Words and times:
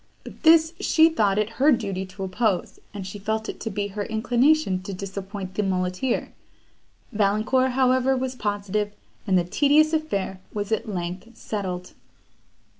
But 0.23 0.41
this 0.41 0.73
she 0.79 1.09
thought 1.09 1.37
it 1.37 1.47
her 1.61 1.71
duty 1.71 2.07
to 2.07 2.23
oppose, 2.23 2.79
and 2.91 3.05
she 3.05 3.19
felt 3.19 3.47
it 3.47 3.59
to 3.59 3.69
be 3.69 3.89
her 3.89 4.03
inclination 4.05 4.81
to 4.81 4.95
disappoint 4.95 5.53
the 5.53 5.61
muleteer. 5.61 6.33
Valancourt, 7.11 7.73
however, 7.73 8.17
was 8.17 8.33
positive, 8.33 8.93
and 9.27 9.37
the 9.37 9.43
tedious 9.43 9.93
affair 9.93 10.41
was 10.55 10.71
at 10.71 10.89
length 10.89 11.37
settled. 11.37 11.93